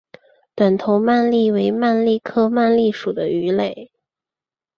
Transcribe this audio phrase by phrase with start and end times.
[0.55, 3.91] 短头鳗鲡为鳗鲡科鳗鲡属的鱼类。